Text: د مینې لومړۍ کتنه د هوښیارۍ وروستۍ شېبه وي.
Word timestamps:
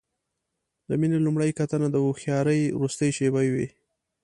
د 0.89 0.91
مینې 0.99 1.19
لومړۍ 1.25 1.51
کتنه 1.59 1.87
د 1.91 1.95
هوښیارۍ 2.05 2.61
وروستۍ 2.77 3.09
شېبه 3.17 3.41
وي. 3.53 3.67